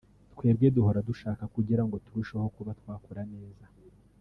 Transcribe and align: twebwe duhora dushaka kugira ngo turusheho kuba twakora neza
twebwe 0.33 0.65
duhora 0.75 0.99
dushaka 1.09 1.43
kugira 1.55 1.81
ngo 1.85 1.95
turusheho 2.05 2.47
kuba 2.55 2.71
twakora 2.79 3.21
neza 3.33 3.65